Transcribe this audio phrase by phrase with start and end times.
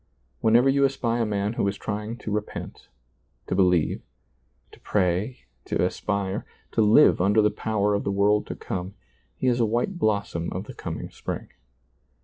[0.39, 2.87] Whenever you espy a man who is trying to repent,
[3.45, 4.01] to believe,
[4.71, 8.95] to pray, to aspire, to live under the power of the world to come,
[9.35, 11.49] he is a white blossom of the coming Spring.